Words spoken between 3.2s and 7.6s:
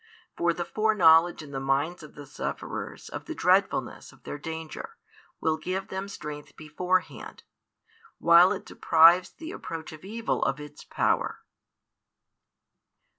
the dreadfulness of their danger will give them strength beforehand,